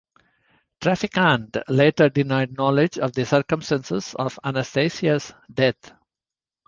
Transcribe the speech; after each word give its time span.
Trafficante 0.81 1.61
later 1.69 2.09
denied 2.09 2.57
knowledge 2.57 2.97
of 2.97 3.13
the 3.13 3.23
circumstances 3.23 4.15
of 4.15 4.39
Anastasia's 4.43 5.31
death. 5.53 5.91